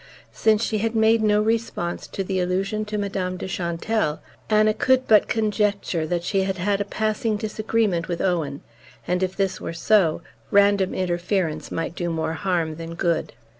[0.31, 5.07] Since she had made no response to the allusion to Madame de Chantelle, Anna could
[5.07, 8.61] but conjecture that she had had a passing disagreement with Owen;
[9.07, 13.33] and if this were so, random interference might do more harm than good.